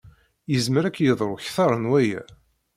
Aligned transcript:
Yezmer 0.51 0.83
ad 0.85 0.93
k-yeḍru 0.95 1.35
kter 1.45 1.71
n 1.81 1.89
waya. 1.89 2.21